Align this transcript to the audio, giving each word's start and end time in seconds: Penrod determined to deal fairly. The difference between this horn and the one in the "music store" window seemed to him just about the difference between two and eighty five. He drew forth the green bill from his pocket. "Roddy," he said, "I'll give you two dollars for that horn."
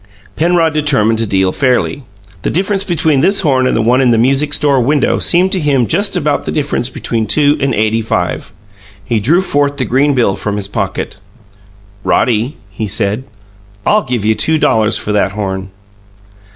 Penrod 0.35 0.73
determined 0.73 1.19
to 1.19 1.27
deal 1.27 1.51
fairly. 1.51 2.01
The 2.41 2.49
difference 2.49 2.83
between 2.83 3.19
this 3.19 3.41
horn 3.41 3.67
and 3.67 3.77
the 3.77 3.83
one 3.83 4.01
in 4.01 4.09
the 4.09 4.17
"music 4.17 4.51
store" 4.51 4.81
window 4.81 5.19
seemed 5.19 5.51
to 5.51 5.59
him 5.59 5.85
just 5.85 6.17
about 6.17 6.45
the 6.45 6.51
difference 6.51 6.89
between 6.89 7.27
two 7.27 7.55
and 7.61 7.75
eighty 7.75 8.01
five. 8.01 8.51
He 9.05 9.19
drew 9.19 9.41
forth 9.41 9.77
the 9.77 9.85
green 9.85 10.15
bill 10.15 10.35
from 10.35 10.55
his 10.55 10.67
pocket. 10.67 11.17
"Roddy," 12.03 12.57
he 12.71 12.87
said, 12.87 13.25
"I'll 13.85 14.01
give 14.01 14.25
you 14.25 14.33
two 14.33 14.57
dollars 14.57 14.97
for 14.97 15.11
that 15.11 15.33
horn." 15.33 15.69